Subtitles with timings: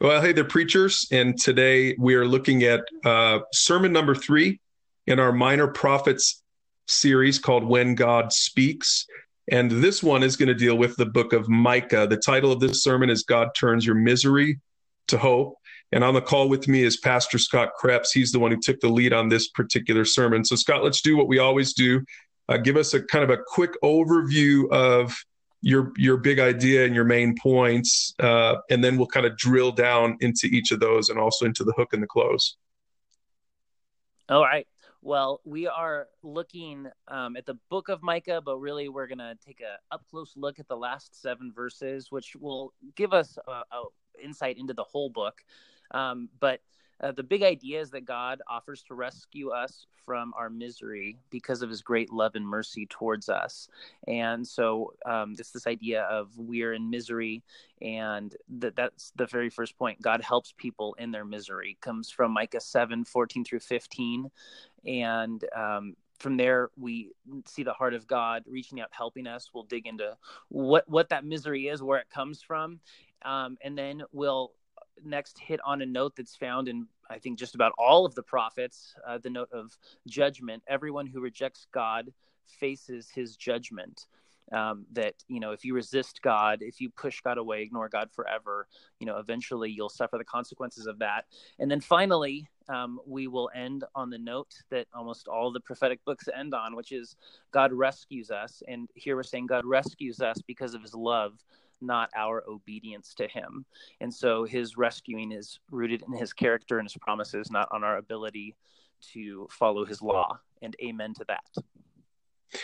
[0.00, 4.60] Well, hey, there preachers, and today we are looking at uh, sermon number three
[5.08, 6.40] in our Minor Prophets
[6.86, 9.06] series called When God Speaks.
[9.50, 12.06] And this one is going to deal with the book of Micah.
[12.08, 14.60] The title of this sermon is God Turns Your Misery
[15.08, 15.56] to Hope.
[15.90, 18.12] And on the call with me is Pastor Scott Krebs.
[18.12, 20.44] He's the one who took the lead on this particular sermon.
[20.44, 22.04] So, Scott, let's do what we always do.
[22.48, 25.16] Uh, give us a kind of a quick overview of
[25.60, 29.72] your your big idea and your main points, uh, and then we'll kind of drill
[29.72, 32.56] down into each of those and also into the hook and the close.
[34.28, 34.66] All right.
[35.00, 39.36] Well, we are looking um, at the book of Micah, but really we're going to
[39.44, 43.50] take a up close look at the last seven verses, which will give us a,
[43.50, 43.84] a
[44.22, 45.40] insight into the whole book.
[45.92, 46.60] Um, but
[47.00, 51.62] uh, the big idea is that God offers to rescue us from our misery because
[51.62, 53.68] of his great love and mercy towards us.
[54.06, 57.42] And so um, it's this idea of we're in misery,
[57.82, 60.00] and that that's the very first point.
[60.00, 64.30] God helps people in their misery, comes from Micah 7 14 through 15.
[64.86, 67.10] And um, from there we
[67.46, 70.16] see the heart of god reaching out helping us we'll dig into
[70.48, 72.80] what what that misery is where it comes from
[73.24, 74.52] um, and then we'll
[75.04, 78.22] next hit on a note that's found in I think just about all of the
[78.22, 80.62] prophets, uh, the note of judgment.
[80.68, 82.12] Everyone who rejects God
[82.44, 84.06] faces his judgment.
[84.50, 88.08] Um, that you know, if you resist God, if you push God away, ignore God
[88.10, 88.66] forever,
[88.98, 91.26] you know, eventually you'll suffer the consequences of that.
[91.58, 96.02] And then finally, um, we will end on the note that almost all the prophetic
[96.06, 97.14] books end on, which is
[97.52, 98.62] God rescues us.
[98.66, 101.44] And here we're saying God rescues us because of His love
[101.80, 103.64] not our obedience to him.
[104.00, 107.96] And so his rescuing is rooted in his character and his promises, not on our
[107.98, 108.56] ability
[109.12, 110.38] to follow his law.
[110.62, 112.60] And amen to that.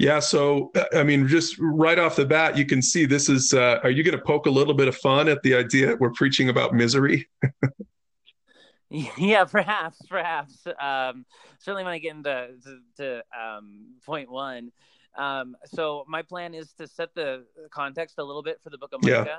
[0.00, 3.52] Yeah, so I mean, just right off the bat, you can see this is.
[3.52, 6.00] Uh, are you going to poke a little bit of fun at the idea that
[6.00, 7.28] we're preaching about misery?
[8.90, 10.66] yeah, perhaps, perhaps.
[10.66, 11.26] Um,
[11.58, 14.72] certainly, when I get into to, to um, point one,
[15.16, 18.92] um, so my plan is to set the context a little bit for the book
[18.92, 19.24] of Micah.
[19.26, 19.38] Yeah.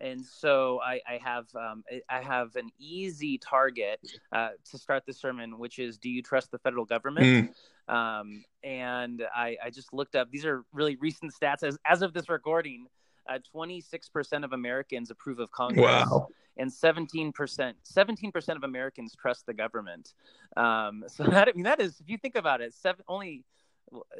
[0.00, 4.00] And so I, I have um, I have an easy target
[4.32, 7.52] uh, to start the sermon, which is, do you trust the federal government?
[7.88, 7.92] Mm.
[7.92, 10.30] Um, and I, I just looked up.
[10.30, 12.86] These are really recent stats as as of this recording.
[13.28, 15.84] Uh, 26% of Americans approve of Congress.
[15.84, 16.28] Wow.
[16.56, 20.14] And 17%, 17% of Americans trust the government.
[20.56, 23.44] Um, so that, I mean, that is, if you think about it, seven, only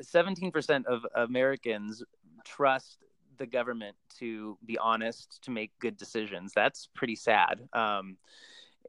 [0.02, 2.02] 17% of Americans
[2.44, 2.98] trust
[3.38, 6.52] the government to be honest, to make good decisions.
[6.54, 7.68] That's pretty sad.
[7.72, 8.16] Um,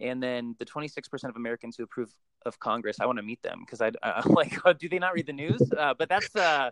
[0.01, 2.09] and then the 26% of Americans who approve
[2.45, 5.25] of Congress, I want to meet them because I uh, like, do they not read
[5.25, 5.61] the news?
[5.77, 6.71] Uh, but that's uh,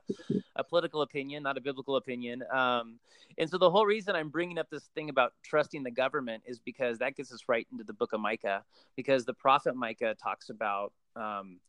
[0.56, 2.44] a political opinion, not a biblical opinion.
[2.52, 3.00] Um,
[3.38, 6.60] and so the whole reason I'm bringing up this thing about trusting the government is
[6.60, 8.64] because that gets us right into the book of Micah,
[8.96, 11.60] because the prophet Micah talks about um,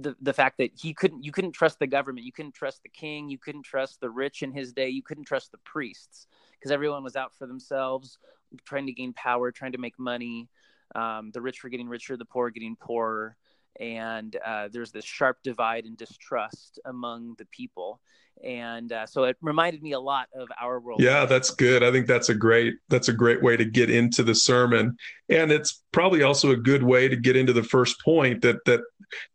[0.00, 2.26] the the fact that he couldn't you couldn't trust the government.
[2.26, 3.28] You couldn't trust the king.
[3.28, 4.88] You couldn't trust the rich in his day.
[4.88, 8.18] You couldn't trust the priests because everyone was out for themselves
[8.64, 10.48] trying to gain power trying to make money.
[10.94, 13.36] Um, the rich were getting richer the poor getting poorer
[13.80, 18.00] and uh, there's this sharp divide and distrust among the people.
[18.42, 21.00] And uh, so it reminded me a lot of our world.
[21.00, 21.82] Yeah that's good.
[21.82, 24.96] I think that's a great that's a great way to get into the sermon.
[25.28, 28.80] And it's probably also a good way to get into the first point that that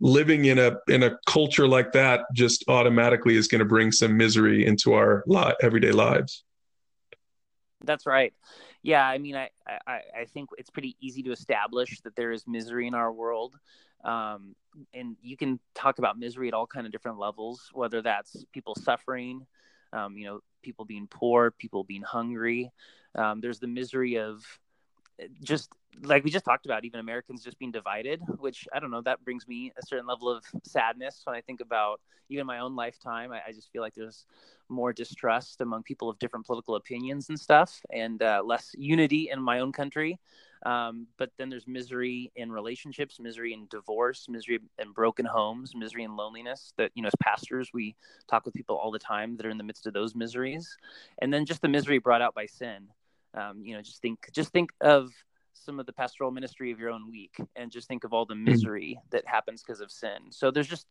[0.01, 4.17] living in a in a culture like that just automatically is going to bring some
[4.17, 6.43] misery into our li- everyday lives.
[7.85, 8.33] That's right
[8.81, 9.49] yeah i mean I,
[9.87, 13.55] I i think it's pretty easy to establish that there is misery in our world.
[14.01, 14.55] Um,
[14.93, 18.73] and you can talk about misery at all kind of different levels whether that's people
[18.75, 19.45] suffering
[19.91, 22.71] um, you know people being poor people being hungry.
[23.15, 24.43] Um, there's the misery of
[25.43, 25.69] just
[26.03, 29.23] like we just talked about even americans just being divided which i don't know that
[29.25, 31.99] brings me a certain level of sadness when i think about
[32.29, 33.31] even my own lifetime.
[33.31, 34.25] I, I just feel like there's
[34.69, 39.41] more distrust among people of different political opinions and stuff and uh, less unity in
[39.41, 40.19] my own country.
[40.65, 46.03] Um, but then there's misery in relationships misery in divorce misery in broken homes misery
[46.03, 47.95] in loneliness that you know as pastors we
[48.29, 50.77] talk with people all the time that are in the midst of those miseries.
[51.21, 52.89] And then just the misery brought out by sin
[53.33, 55.11] um, you know just think just think of
[55.53, 58.33] some of the pastoral ministry of your own week and just think of all the
[58.33, 58.45] hmm.
[58.45, 60.17] misery that happens because of sin.
[60.31, 60.87] So there's just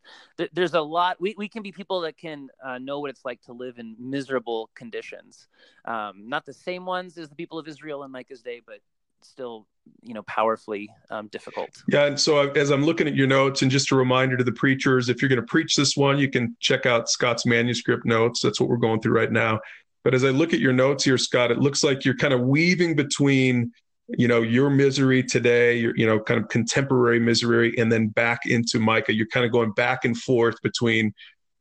[0.53, 3.41] there's a lot we, we can be people that can uh, know what it's like
[3.43, 5.49] to live in miserable conditions.
[5.85, 8.79] Um, not the same ones as the people of israel in micah's day but
[9.23, 9.67] still
[10.03, 11.71] you know powerfully um, difficult.
[11.89, 14.53] Yeah and so as i'm looking at your notes and just a reminder to the
[14.53, 18.41] preachers if you're going to preach this one you can check out scott's manuscript notes.
[18.41, 19.61] That's what we're going through right now
[20.05, 22.41] but as I look at your notes here, Scott, it looks like you're kind of
[22.41, 23.73] weaving between
[24.17, 28.47] you know your misery today your you know kind of contemporary misery and then back
[28.47, 29.13] into micah.
[29.13, 31.13] You're kind of going back and forth between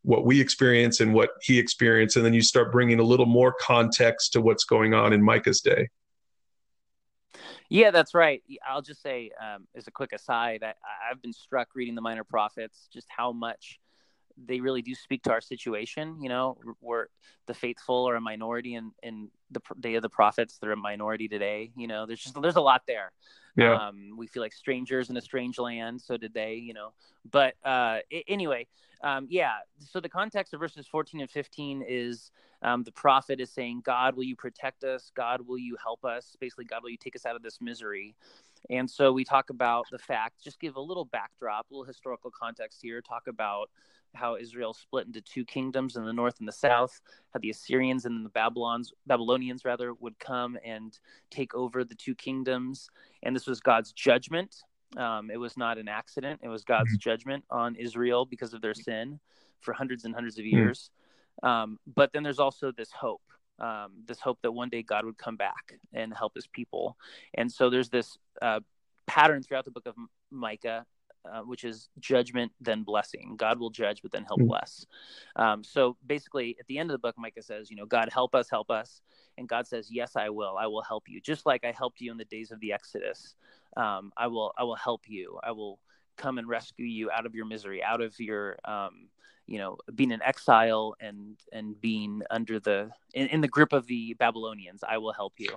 [0.04, 2.16] what we experience and what he experienced.
[2.16, 5.60] And then you start bringing a little more context to what's going on in micah's
[5.60, 5.90] day.
[7.70, 8.42] Yeah that's right.
[8.66, 10.74] I'll just say um, as a quick aside I,
[11.12, 13.80] i've been struck reading the minor prophets just how much
[14.46, 16.18] they really do speak to our situation.
[16.22, 17.08] You know, we're
[17.48, 20.58] the faithful are a minority in, in the day of the prophets.
[20.60, 21.72] They're a minority today.
[21.76, 23.12] You know, there's just, there's a lot there.
[23.56, 23.88] Yeah.
[23.88, 26.02] Um, we feel like strangers in a strange land.
[26.02, 26.94] So did they, you know,
[27.30, 28.68] but, uh, anyway,
[29.02, 29.54] um, yeah.
[29.80, 32.32] So the context of verses 14 and 15 is,
[32.62, 35.12] um, the prophet is saying, God, will you protect us?
[35.16, 36.36] God, will you help us?
[36.40, 38.16] Basically, God, will you take us out of this misery?
[38.70, 42.32] And so we talk about the fact, just give a little backdrop, a little historical
[42.32, 43.70] context here, talk about
[44.16, 47.02] how Israel split into two kingdoms in the north and the south,
[47.34, 50.98] how the Assyrians and the Babylons, Babylonians rather, would come and
[51.30, 52.90] take over the two kingdoms.
[53.24, 54.56] And this was God's judgment.
[54.96, 56.40] Um, it was not an accident.
[56.44, 57.10] It was God's mm-hmm.
[57.10, 59.20] judgment on Israel because of their sin
[59.60, 60.58] for hundreds and hundreds of mm-hmm.
[60.58, 60.90] years.
[61.44, 61.50] Mm-hmm.
[61.50, 63.22] Um, but then there's also this hope,
[63.60, 66.98] um, this hope that one day God would come back and help his people.
[67.34, 68.62] And so there's this uh,
[69.06, 69.96] pattern throughout the book of
[70.32, 70.86] Micah
[71.32, 73.36] uh, which is judgment then blessing.
[73.38, 74.48] God will judge, but then he'll mm-hmm.
[74.48, 74.86] bless.
[75.36, 78.36] Um, so basically, at the end of the book, Micah says, you know, God help
[78.36, 79.02] us, help us,
[79.38, 80.58] and God says, yes, I will.
[80.58, 83.36] I will help you, just like I helped you in the days of the Exodus.
[83.76, 85.40] Um, I will, I will help you.
[85.44, 85.80] I will
[86.18, 89.10] come and rescue you out of your misery, out of your, um,
[89.46, 93.88] you know, being in exile and and being under the in, in the grip of
[93.88, 94.84] the Babylonians.
[94.88, 95.50] I will help you.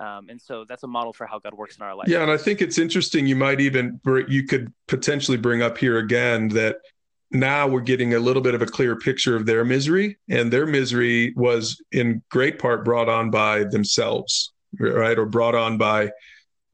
[0.00, 2.08] Um, and so that's a model for how God works in our life.
[2.08, 3.26] Yeah, and I think it's interesting.
[3.26, 6.76] You might even you could potentially bring up here again that
[7.30, 10.66] now we're getting a little bit of a clear picture of their misery, and their
[10.66, 16.10] misery was in great part brought on by themselves, right, or brought on by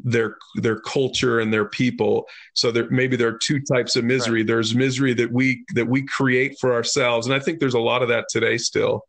[0.01, 2.25] their their culture and their people
[2.55, 4.47] so there maybe there are two types of misery right.
[4.47, 8.01] there's misery that we that we create for ourselves and i think there's a lot
[8.01, 9.03] of that today still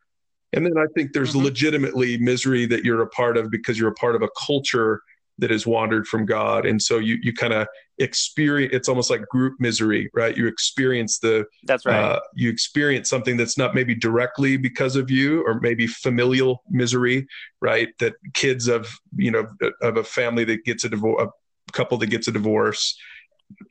[0.54, 1.46] and then I think there's mm-hmm.
[1.46, 5.02] legitimately misery that you're a part of because you're a part of a culture
[5.40, 6.66] that has wandered from God.
[6.66, 7.68] And so you you kind of
[7.98, 10.36] experience it's almost like group misery, right?
[10.36, 11.96] You experience the That's right.
[11.96, 17.28] Uh, you experience something that's not maybe directly because of you or maybe familial misery,
[17.62, 17.90] right?
[18.00, 19.48] That kids of, you know,
[19.82, 21.30] of a family that gets a divorce
[21.70, 22.98] a couple that gets a divorce,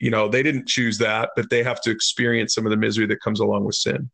[0.00, 3.06] you know, they didn't choose that, but they have to experience some of the misery
[3.06, 4.10] that comes along with sin.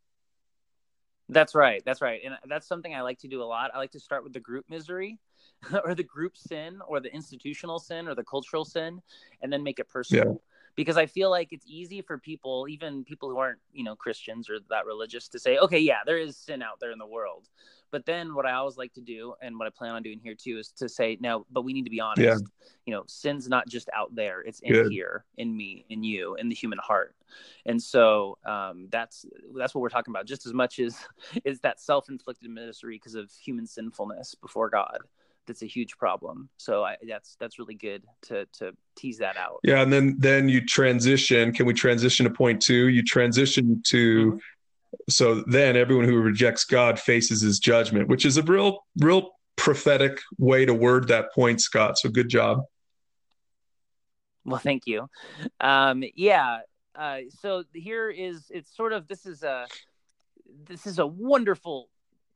[1.29, 1.81] That's right.
[1.85, 2.21] That's right.
[2.23, 3.71] And that's something I like to do a lot.
[3.73, 5.19] I like to start with the group misery
[5.83, 9.01] or the group sin or the institutional sin or the cultural sin
[9.41, 10.25] and then make it personal.
[10.25, 10.33] Yeah
[10.75, 14.49] because I feel like it's easy for people, even people who aren't, you know, Christians
[14.49, 17.47] or that religious, to say, okay, yeah, there is sin out there in the world.
[17.95, 20.35] But then what I always like to do, and what I plan on doing here
[20.35, 22.19] too, is to say, no, but we need to be honest.
[22.19, 22.37] Yeah.
[22.85, 24.91] You know, sin's not just out there; it's in Good.
[24.91, 27.15] here, in me, in you, in the human heart.
[27.65, 29.25] And so um, that's
[29.57, 30.97] that's what we're talking about, just as much as
[31.45, 34.97] is that self-inflicted misery because of human sinfulness before God
[35.47, 36.49] that's a huge problem.
[36.57, 39.59] So I, that's that's really good to to tease that out.
[39.63, 41.53] Yeah, and then then you transition.
[41.53, 42.89] Can we transition to point two?
[42.89, 44.31] You transition to.
[44.31, 44.37] Mm-hmm.
[45.09, 50.21] So then everyone who rejects God faces his judgment, which is a real, real prophetic
[50.37, 51.97] way to word that point, Scott.
[51.97, 52.63] So good job.
[54.43, 55.09] Well, thank you.
[55.59, 56.59] Um, yeah.
[56.95, 59.67] Uh, so here is it's sort of this is a
[60.67, 61.89] this is a wonderful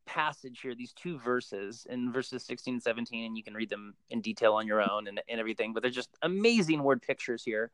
[0.10, 3.94] passage here, these two verses in verses 16 and 17, and you can read them
[4.10, 7.70] in detail on your own and, and everything, but they're just amazing word pictures here.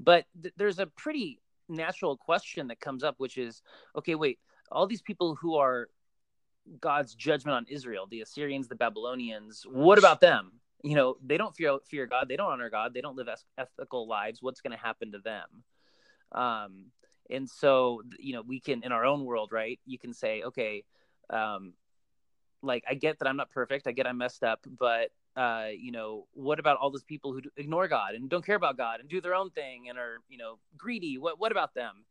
[0.00, 3.62] But th- there's a pretty natural question that comes up, which is
[3.96, 4.38] okay, wait,
[4.70, 5.88] all these people who are
[6.80, 10.52] God's judgment on Israel, the Assyrians, the Babylonians, what about them?
[10.82, 13.28] You know, they don't fear fear God, they don't honor God, they don't live
[13.58, 14.42] ethical lives.
[14.42, 15.48] What's going to happen to them?
[16.32, 16.86] Um,
[17.30, 19.80] and so, you know, we can in our own world, right?
[19.86, 20.84] You can say, okay,
[21.30, 21.72] um,
[22.62, 23.86] like I get that I'm not perfect.
[23.86, 27.40] I get I'm messed up, but uh, you know, what about all those people who
[27.56, 30.38] ignore God and don't care about God and do their own thing and are, you
[30.38, 31.18] know, greedy?
[31.18, 32.04] What what about them?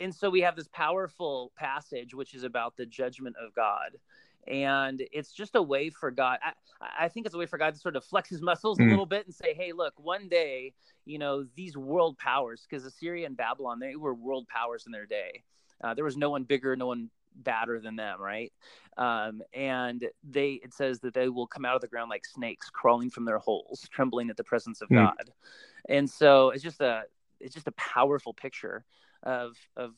[0.00, 3.96] And so we have this powerful passage which is about the judgment of God.
[4.46, 6.38] And it's just a way for God.
[6.42, 8.86] I, I think it's a way for God to sort of flex his muscles mm.
[8.86, 10.74] a little bit and say, "Hey, look, one day,
[11.06, 15.06] you know, these world powers, because Assyria and Babylon, they were world powers in their
[15.06, 15.42] day.
[15.82, 18.52] Uh, there was no one bigger, no one badder than them, right?
[18.96, 22.70] Um, and they it says that they will come out of the ground like snakes,
[22.70, 24.96] crawling from their holes, trembling at the presence of mm.
[24.96, 25.30] God.
[25.88, 27.04] And so it's just a
[27.40, 28.84] it's just a powerful picture
[29.22, 29.94] of of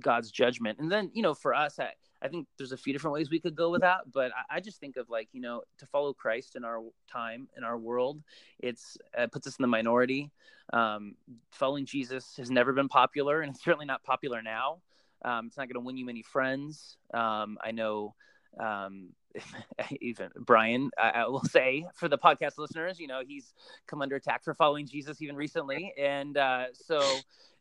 [0.00, 0.78] God's judgment.
[0.78, 1.92] And then you know, for us, I
[2.22, 4.60] I think there's a few different ways we could go with that, but I, I
[4.60, 8.22] just think of like you know to follow Christ in our time in our world,
[8.60, 10.30] it's it puts us in the minority.
[10.72, 11.16] Um,
[11.50, 14.78] following Jesus has never been popular, and it's certainly not popular now.
[15.24, 16.96] Um, it's not going to win you many friends.
[17.14, 18.14] Um, I know
[18.60, 19.10] um,
[20.00, 23.54] even Brian, I, I, will say for the podcast listeners, you know, he's
[23.86, 25.92] come under attack for following Jesus even recently.
[25.98, 27.02] And uh, so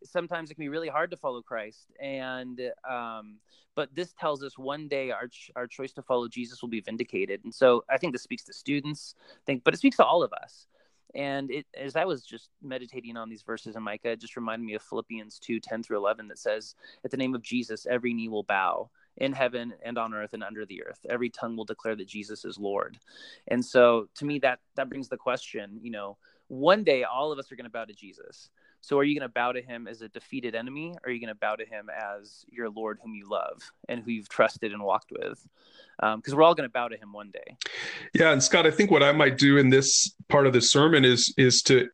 [0.03, 1.91] sometimes it can be really hard to follow Christ.
[2.01, 3.37] And, um,
[3.75, 7.41] but this tells us one day our, our choice to follow Jesus will be vindicated.
[7.43, 9.15] And so I think this speaks to students,
[9.45, 10.67] think, but it speaks to all of us.
[11.15, 14.65] And it, as I was just meditating on these verses in Micah, it just reminded
[14.65, 18.13] me of Philippians 2 10 through 11 that says, At the name of Jesus, every
[18.13, 20.99] knee will bow in heaven and on earth and under the earth.
[21.09, 22.97] Every tongue will declare that Jesus is Lord.
[23.47, 27.39] And so to me, that, that brings the question, you know, one day all of
[27.39, 28.49] us are going to bow to Jesus.
[28.81, 31.19] So are you going to bow to him as a defeated enemy or are you
[31.19, 34.73] going to bow to him as your Lord whom you love and who you've trusted
[34.73, 35.47] and walked with?
[35.99, 37.55] Because um, we're all going to bow to him one day.
[38.13, 38.31] Yeah.
[38.31, 41.33] And Scott, I think what I might do in this part of the sermon is,
[41.37, 41.89] is to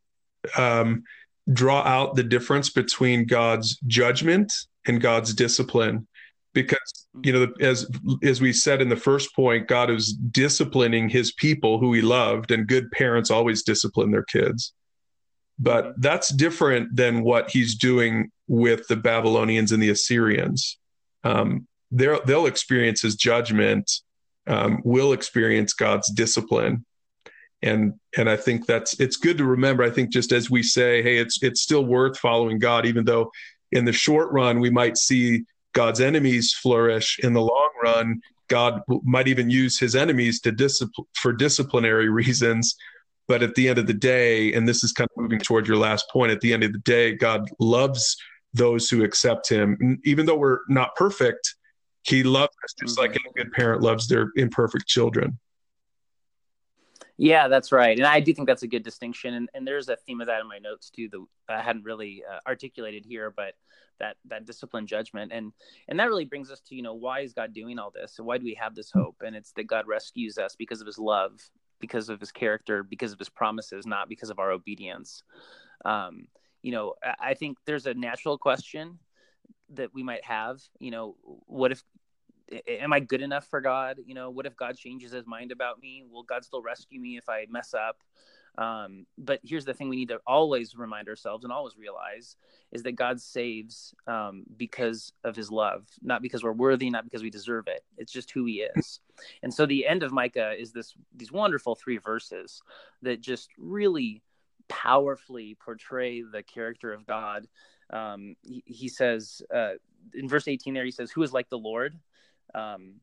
[0.57, 1.03] um,
[1.51, 4.53] draw out the difference between God's judgment
[4.85, 6.07] and God's discipline
[6.53, 7.85] because you know as
[8.23, 12.49] as we said in the first point god is disciplining his people who he loved
[12.49, 14.73] and good parents always discipline their kids
[15.59, 20.77] but that's different than what he's doing with the babylonians and the assyrians.
[21.23, 23.91] Um, they'll experience his judgment
[24.45, 26.85] um, will experience god's discipline.
[27.63, 31.01] And and i think that's it's good to remember i think just as we say
[31.01, 33.31] hey it's it's still worth following god even though
[33.71, 35.43] in the short run we might see
[35.77, 37.19] God's enemies flourish.
[37.19, 42.75] In the long run, God might even use his enemies to discipline for disciplinary reasons.
[43.27, 45.77] But at the end of the day, and this is kind of moving toward your
[45.77, 48.15] last point, at the end of the day, God loves
[48.53, 49.99] those who accept him.
[50.05, 51.55] even though we're not perfect,
[52.03, 55.37] he loves us just like any good parent loves their imperfect children.
[57.17, 57.97] Yeah, that's right.
[57.97, 59.33] And I do think that's a good distinction.
[59.33, 62.23] And, and there's a theme of that in my notes too that I hadn't really
[62.31, 63.55] uh, articulated here, but
[63.99, 65.51] that that discipline judgment and
[65.87, 68.27] and that really brings us to you know why is god doing all this and
[68.27, 70.99] why do we have this hope and it's that god rescues us because of his
[70.99, 71.39] love
[71.79, 75.23] because of his character because of his promises not because of our obedience.
[75.85, 76.27] Um
[76.63, 78.97] you know i think there's a natural question
[79.69, 81.15] that we might have you know
[81.45, 81.83] what if
[82.67, 83.99] am i good enough for god?
[84.05, 86.03] You know what if god changes his mind about me?
[86.09, 88.01] Will god still rescue me if i mess up
[88.57, 92.35] um, but here's the thing we need to always remind ourselves and always realize
[92.71, 97.21] is that God saves um, because of his love, not because we're worthy, not because
[97.21, 97.83] we deserve it.
[97.97, 98.99] It's just who he is.
[99.41, 102.61] And so the end of Micah is this these wonderful three verses
[103.01, 104.21] that just really
[104.67, 107.47] powerfully portray the character of God.
[107.91, 109.71] Um, he, he, says uh,
[110.13, 111.97] in verse 18 there, he says, Who is like the Lord?
[112.53, 112.95] Um,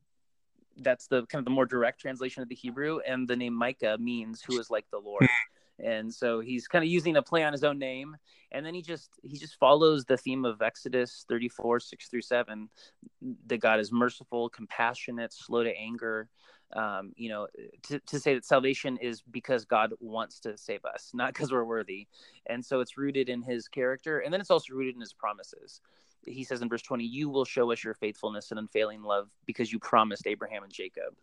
[0.77, 3.97] that's the kind of the more direct translation of the Hebrew, and the name Micah
[3.99, 5.23] means "who is like the Lord."
[5.79, 5.85] Hmm.
[5.85, 8.15] and so he's kind of using a play on his own name,
[8.51, 12.69] and then he just he just follows the theme of Exodus 34 6 through 7
[13.47, 16.29] that God is merciful, compassionate, slow to anger.
[16.75, 17.47] Um, you know,
[17.83, 21.63] to, to say that salvation is because God wants to save us, not because we're
[21.63, 22.07] worthy.
[22.47, 25.79] And so it's rooted in his character, and then it's also rooted in his promises
[26.25, 29.71] he says in verse 20, You will show us your faithfulness and unfailing love because
[29.71, 31.15] you promised Abraham and Jacob.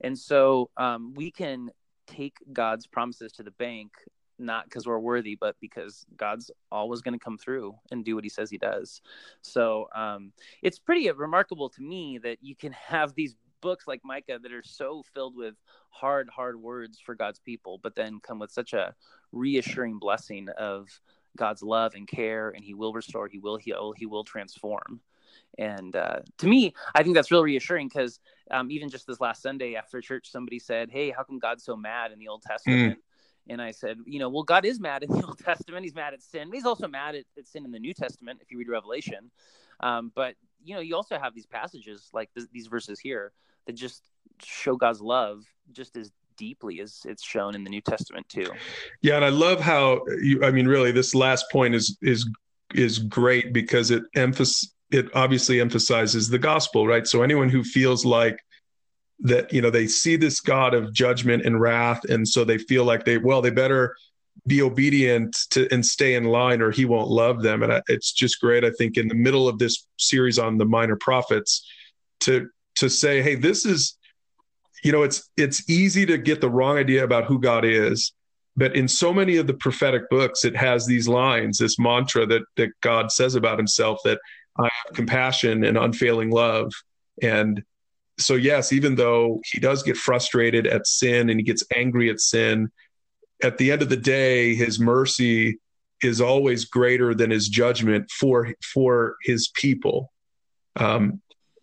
[0.00, 1.70] And so um, we can
[2.06, 3.92] take God's promises to the bank,
[4.38, 8.24] not because we're worthy, but because God's always going to come through and do what
[8.24, 9.00] he says he does.
[9.42, 14.38] So um, it's pretty remarkable to me that you can have these books like Micah
[14.42, 15.54] that are so filled with
[15.90, 18.94] hard, hard words for God's people, but then come with such a
[19.32, 20.88] reassuring blessing of
[21.36, 25.00] God's love and care, and He will restore, He will heal, He will transform.
[25.58, 28.20] And uh, to me, I think that's real reassuring because
[28.50, 31.76] um, even just this last Sunday after church, somebody said, "Hey, how come God's so
[31.76, 33.02] mad in the Old Testament?" Mm.
[33.48, 35.82] And I said, you know, well, God is mad in the Old Testament.
[35.82, 36.48] He's mad at sin.
[36.48, 39.30] But he's also mad at, at, sin in the New Testament, if you read Revelation.
[39.80, 43.32] Um, but, you know, you also have these passages like th- these verses here
[43.66, 44.08] that just
[44.42, 48.50] show God's love just as deeply as it's shown in the New Testament too.
[49.02, 50.42] Yeah, and I love how you.
[50.42, 52.28] I mean, really, this last point is is
[52.74, 57.06] is great because it emphasis it obviously emphasizes the gospel, right?
[57.06, 58.40] So anyone who feels like
[59.20, 62.84] that, you know, they see this God of judgment and wrath, and so they feel
[62.84, 63.94] like they well, they better
[64.46, 68.40] be obedient to and stay in line or he won't love them and it's just
[68.40, 71.68] great i think in the middle of this series on the minor prophets
[72.20, 73.98] to to say hey this is
[74.82, 78.12] you know it's it's easy to get the wrong idea about who god is
[78.56, 82.42] but in so many of the prophetic books it has these lines this mantra that
[82.56, 84.18] that god says about himself that
[84.58, 86.70] i have compassion and unfailing love
[87.22, 87.62] and
[88.20, 92.20] so yes, even though he does get frustrated at sin and he gets angry at
[92.20, 92.70] sin,
[93.42, 95.58] at the end of the day, his mercy
[96.02, 100.12] is always greater than his judgment for for his people.
[100.76, 101.20] Um,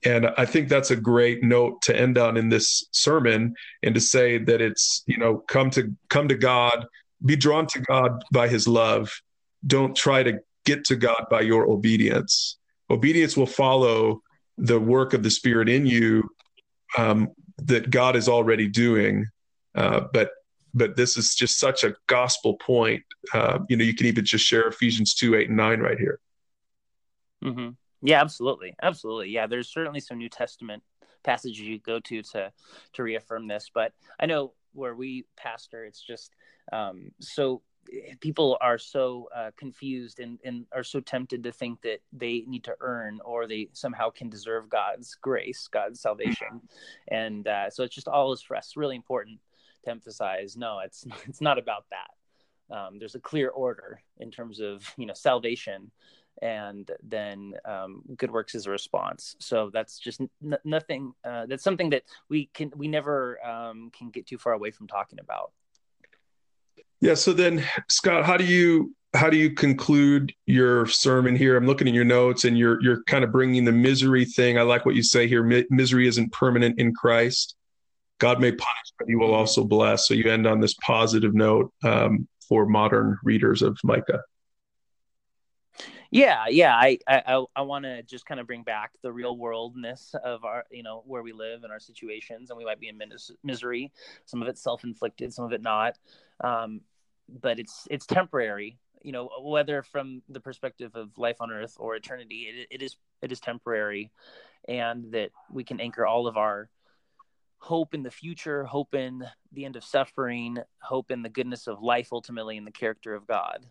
[0.08, 4.00] and I think that's a great note to end on in this sermon, and to
[4.00, 6.86] say that it's you know come to come to God,
[7.26, 9.12] be drawn to God by His love.
[9.66, 12.58] Don't try to get to God by your obedience.
[12.90, 14.22] Obedience will follow
[14.58, 16.30] the work of the Spirit in you
[16.98, 19.26] um, that God is already doing.
[19.76, 20.32] Uh, but
[20.74, 23.04] but this is just such a gospel point.
[23.34, 26.20] Uh, you know, you can even just share Ephesians two eight and nine right here.
[27.44, 27.72] Mm-hmm.
[28.02, 29.30] Yeah, absolutely, absolutely.
[29.30, 30.84] Yeah, there's certainly some New Testament
[31.24, 32.52] passages you go to to
[32.94, 36.36] to reaffirm this, but I know where we pastor, it's just
[36.72, 37.62] um, so
[38.20, 42.64] people are so uh, confused and, and are so tempted to think that they need
[42.66, 46.62] to earn or they somehow can deserve God's grace, God's salvation,
[47.08, 49.40] and uh, so it's just always for us really important
[49.86, 50.56] to emphasize.
[50.58, 52.76] No, it's it's not about that.
[52.76, 55.92] Um, there's a clear order in terms of you know salvation,
[56.42, 59.36] and then um, good works is a response.
[59.40, 61.14] So that's just n- nothing.
[61.24, 64.88] Uh, that's something that we can we never um, can get too far away from
[64.88, 65.52] talking about.
[67.02, 67.14] Yeah.
[67.14, 71.58] So then, Scott, how do you how do you conclude your sermon here?
[71.58, 74.58] I'm looking at your notes, and you're you're kind of bringing the misery thing.
[74.58, 75.44] I like what you say here.
[75.44, 77.56] Mi- misery isn't permanent in Christ.
[78.20, 80.08] God may punish, but He will also bless.
[80.08, 84.22] So you end on this positive note um, for modern readers of Micah.
[86.12, 86.76] Yeah, yeah.
[86.76, 90.66] I I I want to just kind of bring back the real worldness of our,
[90.72, 93.92] you know, where we live and our situations, and we might be in mis- misery.
[94.26, 95.96] Some of it self inflicted, some of it not
[96.44, 96.82] um,
[97.30, 101.96] but it's it's temporary you know whether from the perspective of life on earth or
[101.96, 104.12] eternity it, it is it is temporary
[104.68, 106.70] and that we can anchor all of our
[107.60, 111.82] hope in the future hope in the end of suffering hope in the goodness of
[111.82, 113.66] life ultimately in the character of god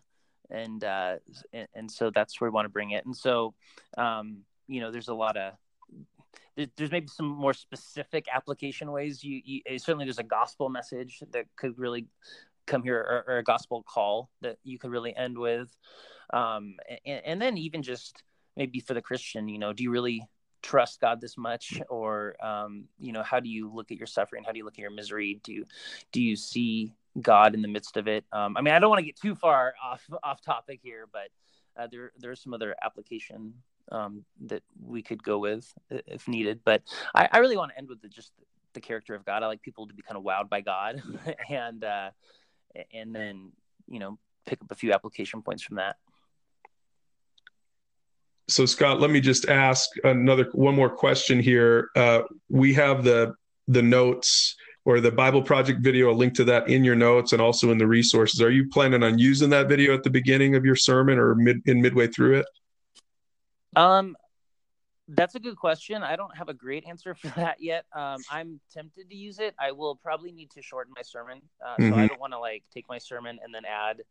[0.49, 1.15] and uh
[1.53, 3.05] and, and so that's where we want to bring it.
[3.05, 3.53] And so
[3.97, 5.53] um you know there's a lot of
[6.75, 9.23] there's maybe some more specific application ways.
[9.23, 12.07] You, you, certainly there's a gospel message that could really
[12.65, 15.69] come here or, or, a gospel call that you could really end with.
[16.33, 18.23] Um, and, and, then even just
[18.55, 20.27] maybe for the christian you know do you really
[20.61, 21.81] trust god this much?
[21.89, 24.43] Or um, you know how do you look at your suffering?
[24.45, 25.39] How do you look at your misery?
[25.43, 25.65] Do you
[26.11, 28.25] do you see god in the midst of it.
[28.31, 31.29] Um, i mean i don't want to get too far off off topic here but
[31.77, 33.53] uh, there there's some other application
[33.91, 36.81] um, that we could go with if needed but
[37.15, 38.31] i, I really want to end with the, just
[38.77, 39.41] the character of god.
[39.43, 41.01] I like people to be kind of wowed by god
[41.49, 42.11] and uh,
[42.93, 43.51] and then
[43.87, 45.97] you know pick up a few application points from that.
[48.47, 51.89] So scott let me just ask another one more question here.
[51.95, 53.33] Uh, we have the
[53.67, 54.55] the notes
[54.87, 57.77] or the bible project video a link to that in your notes and also in
[57.77, 61.19] the resources are you planning on using that video at the beginning of your sermon
[61.19, 62.45] or mid in midway through it
[63.75, 64.15] um
[65.09, 66.03] that's a good question.
[66.03, 67.85] I don't have a great answer for that yet.
[67.95, 69.55] Um, I'm tempted to use it.
[69.59, 71.93] I will probably need to shorten my sermon, uh, mm-hmm.
[71.93, 74.01] so I don't want to like take my sermon and then add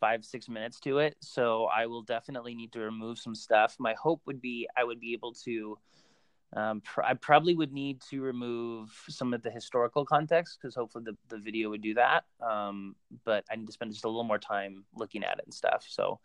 [0.00, 1.16] five six minutes to it.
[1.20, 3.76] So I will definitely need to remove some stuff.
[3.78, 5.78] My hope would be I would be able to.
[6.56, 11.04] Um, pr- I probably would need to remove some of the historical context because hopefully
[11.04, 12.24] the, the video would do that.
[12.40, 15.52] Um, but I need to spend just a little more time looking at it and
[15.52, 15.84] stuff.
[15.86, 16.18] So,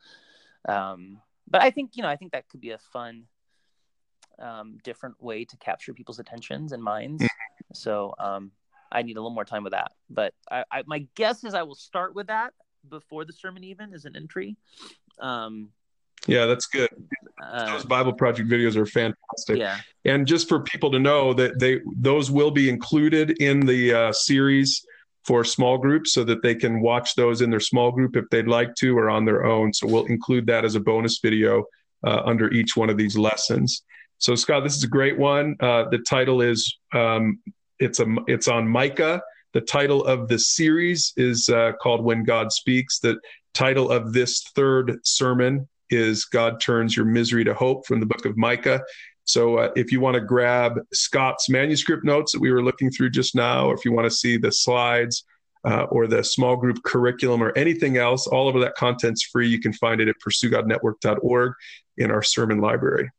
[0.69, 3.25] um, but I think you know I think that could be a fun
[4.39, 7.21] um, different way to capture people's attentions and minds.
[7.21, 7.73] Mm-hmm.
[7.73, 8.51] So um,
[8.91, 9.91] I need a little more time with that.
[10.09, 12.53] But I, I, my guess is I will start with that
[12.89, 14.55] before the sermon even as an entry.
[15.19, 15.69] Um,
[16.27, 16.89] yeah, that's good.
[17.41, 19.57] Uh, those Bible Project videos are fantastic.
[19.57, 23.93] Yeah, and just for people to know that they those will be included in the
[23.93, 24.85] uh, series
[25.25, 28.47] for small groups, so that they can watch those in their small group if they'd
[28.47, 29.73] like to, or on their own.
[29.73, 31.65] So we'll include that as a bonus video
[32.03, 33.83] uh, under each one of these lessons.
[34.17, 35.55] So Scott, this is a great one.
[35.59, 37.39] Uh, the title is um,
[37.79, 39.21] it's a it's on Micah.
[39.53, 42.99] The title of the series is uh, called When God Speaks.
[42.99, 43.19] The
[43.53, 48.25] title of this third sermon is God Turns Your Misery to Hope from the book
[48.25, 48.81] of Micah.
[49.25, 53.11] So uh, if you want to grab Scott's manuscript notes that we were looking through
[53.11, 55.23] just now, or if you want to see the slides
[55.63, 59.47] uh, or the small group curriculum or anything else, all of that content's free.
[59.47, 61.53] You can find it at pursuegodnetwork.org
[61.97, 63.09] in our sermon library.